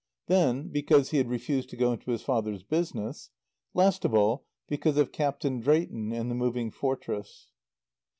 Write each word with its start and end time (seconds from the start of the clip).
Then, 0.25 0.69
because 0.69 1.11
he 1.11 1.17
had 1.19 1.29
refused 1.29 1.69
to 1.69 1.77
go 1.77 1.93
into 1.93 2.09
his 2.09 2.23
father's 2.23 2.63
business. 2.63 3.29
Last 3.75 4.03
of 4.03 4.15
all, 4.15 4.47
because 4.67 4.97
of 4.97 5.11
Captain 5.11 5.59
Drayton 5.59 6.11
and 6.11 6.31
the 6.31 6.33
Moving 6.33 6.71
Fortress. 6.71 7.51